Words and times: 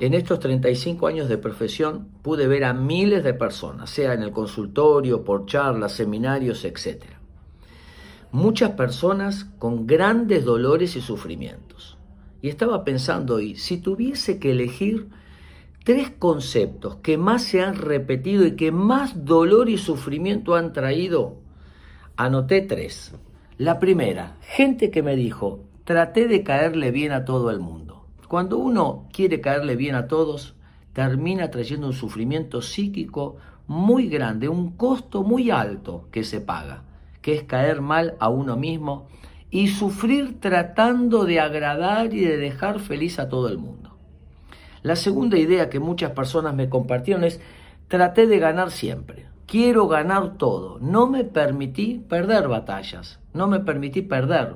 En 0.00 0.14
estos 0.14 0.40
35 0.40 1.06
años 1.06 1.28
de 1.28 1.38
profesión 1.38 2.08
pude 2.22 2.46
ver 2.46 2.64
a 2.64 2.72
miles 2.72 3.22
de 3.22 3.34
personas, 3.34 3.90
sea 3.90 4.14
en 4.14 4.22
el 4.22 4.32
consultorio, 4.32 5.22
por 5.22 5.46
charlas, 5.46 5.92
seminarios, 5.92 6.64
etc. 6.64 7.04
Muchas 8.32 8.70
personas 8.70 9.44
con 9.58 9.86
grandes 9.86 10.44
dolores 10.44 10.96
y 10.96 11.00
sufrimientos. 11.00 11.98
Y 12.40 12.48
estaba 12.48 12.84
pensando 12.84 13.36
hoy, 13.36 13.54
si 13.56 13.78
tuviese 13.78 14.38
que 14.38 14.52
elegir 14.52 15.08
tres 15.84 16.10
conceptos 16.10 16.96
que 16.96 17.18
más 17.18 17.42
se 17.42 17.62
han 17.62 17.76
repetido 17.76 18.46
y 18.46 18.56
que 18.56 18.72
más 18.72 19.24
dolor 19.24 19.68
y 19.68 19.78
sufrimiento 19.78 20.54
han 20.54 20.72
traído, 20.72 21.36
anoté 22.16 22.62
tres. 22.62 23.14
La 23.58 23.78
primera, 23.78 24.38
gente 24.40 24.90
que 24.90 25.02
me 25.02 25.14
dijo, 25.14 25.64
traté 25.84 26.26
de 26.26 26.42
caerle 26.42 26.90
bien 26.90 27.12
a 27.12 27.24
todo 27.24 27.50
el 27.50 27.60
mundo. 27.60 27.81
Cuando 28.32 28.56
uno 28.56 29.10
quiere 29.12 29.42
caerle 29.42 29.76
bien 29.76 29.94
a 29.94 30.08
todos, 30.08 30.54
termina 30.94 31.50
trayendo 31.50 31.88
un 31.88 31.92
sufrimiento 31.92 32.62
psíquico 32.62 33.36
muy 33.66 34.08
grande, 34.08 34.48
un 34.48 34.70
costo 34.70 35.22
muy 35.22 35.50
alto 35.50 36.08
que 36.10 36.24
se 36.24 36.40
paga, 36.40 36.82
que 37.20 37.34
es 37.34 37.42
caer 37.42 37.82
mal 37.82 38.16
a 38.20 38.30
uno 38.30 38.56
mismo 38.56 39.06
y 39.50 39.68
sufrir 39.68 40.40
tratando 40.40 41.26
de 41.26 41.40
agradar 41.40 42.14
y 42.14 42.20
de 42.20 42.38
dejar 42.38 42.80
feliz 42.80 43.18
a 43.18 43.28
todo 43.28 43.50
el 43.50 43.58
mundo. 43.58 43.98
La 44.82 44.96
segunda 44.96 45.36
idea 45.36 45.68
que 45.68 45.78
muchas 45.78 46.12
personas 46.12 46.54
me 46.54 46.70
compartieron 46.70 47.24
es, 47.24 47.38
traté 47.86 48.26
de 48.26 48.38
ganar 48.38 48.70
siempre 48.70 49.26
quiero 49.52 49.86
ganar 49.86 50.38
todo. 50.38 50.78
No 50.80 51.06
me 51.06 51.24
permití 51.24 52.02
perder 52.08 52.48
batallas, 52.48 53.20
no 53.34 53.48
me 53.48 53.60
permití 53.60 54.00
perder. 54.00 54.54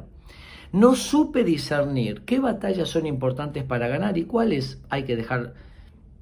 No 0.77 0.95
supe 0.95 1.43
discernir 1.43 2.21
qué 2.27 2.39
batallas 2.39 2.91
son 2.91 3.07
importantes 3.07 3.65
para 3.65 3.89
ganar 3.89 4.19
y 4.19 4.25
cuáles 4.25 4.79
hay 4.91 5.05
que 5.05 5.17
dejar 5.17 5.55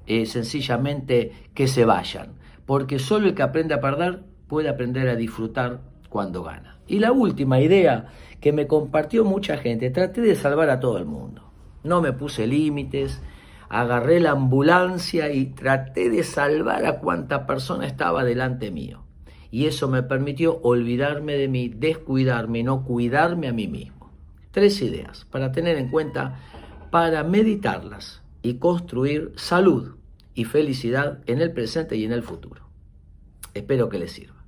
eh, 0.06 0.26
sencillamente 0.26 1.32
que 1.54 1.66
se 1.66 1.84
vayan, 1.84 2.34
porque 2.64 3.00
solo 3.00 3.26
el 3.26 3.34
que 3.34 3.42
aprende 3.42 3.74
a 3.74 3.80
perder 3.80 4.22
puede 4.46 4.68
aprender 4.68 5.08
a 5.08 5.16
disfrutar 5.16 5.80
cuando 6.08 6.44
gana. 6.44 6.78
Y 6.86 7.00
la 7.00 7.10
última 7.10 7.60
idea 7.60 8.06
que 8.40 8.52
me 8.52 8.68
compartió 8.68 9.24
mucha 9.24 9.56
gente, 9.56 9.90
traté 9.90 10.20
de 10.20 10.36
salvar 10.36 10.70
a 10.70 10.78
todo 10.78 10.98
el 10.98 11.04
mundo. 11.04 11.50
No 11.82 12.00
me 12.00 12.12
puse 12.12 12.46
límites, 12.46 13.20
agarré 13.68 14.20
la 14.20 14.30
ambulancia 14.30 15.32
y 15.32 15.46
traté 15.46 16.10
de 16.10 16.22
salvar 16.22 16.86
a 16.86 17.00
cuanta 17.00 17.44
persona 17.44 17.88
estaba 17.88 18.22
delante 18.22 18.70
mío. 18.70 19.02
Y 19.50 19.66
eso 19.66 19.88
me 19.88 20.04
permitió 20.04 20.60
olvidarme 20.62 21.32
de 21.32 21.48
mí, 21.48 21.70
descuidarme, 21.70 22.62
no 22.62 22.84
cuidarme 22.84 23.48
a 23.48 23.52
mí 23.52 23.66
mismo. 23.66 24.03
Tres 24.54 24.80
ideas 24.82 25.24
para 25.32 25.50
tener 25.50 25.76
en 25.78 25.88
cuenta, 25.88 26.38
para 26.92 27.24
meditarlas 27.24 28.22
y 28.40 28.54
construir 28.54 29.32
salud 29.34 29.96
y 30.32 30.44
felicidad 30.44 31.18
en 31.26 31.40
el 31.40 31.50
presente 31.50 31.96
y 31.96 32.04
en 32.04 32.12
el 32.12 32.22
futuro. 32.22 32.62
Espero 33.52 33.88
que 33.88 33.98
les 33.98 34.12
sirva. 34.12 34.43